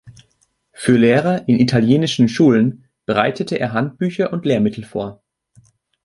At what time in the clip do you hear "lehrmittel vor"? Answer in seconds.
4.47-5.21